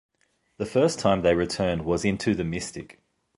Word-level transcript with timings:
The 0.57 0.65
first 0.65 0.97
time 0.97 1.21
they 1.21 1.35
returned 1.35 1.85
was 1.85 2.03
in 2.03 2.13
"Into 2.15 2.33
The 2.33 2.43
Mystic". 2.43 3.03